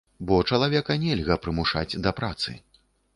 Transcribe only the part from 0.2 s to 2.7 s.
Бо чалавека нельга прымушаць да працы.